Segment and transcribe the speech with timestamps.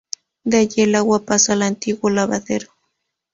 [0.43, 2.69] De allí el agua pasa al antiguo lavadero.